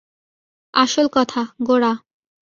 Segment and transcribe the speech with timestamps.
[0.73, 1.93] আসল কথা– গোরা।